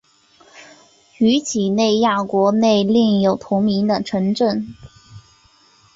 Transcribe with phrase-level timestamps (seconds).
[1.19, 4.75] 于几内亚国内另有同名城镇。